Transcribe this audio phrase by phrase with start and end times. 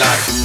[0.00, 0.39] life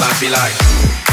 [0.00, 1.03] my life be like?